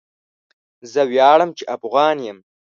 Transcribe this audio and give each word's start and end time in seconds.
زه 0.91 1.01
وياړم 1.11 1.49
چي 1.57 1.63
افغان 1.75 2.17
یم 2.27 2.37